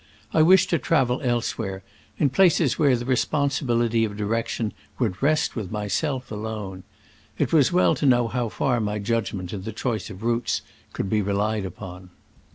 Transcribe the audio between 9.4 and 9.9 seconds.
in the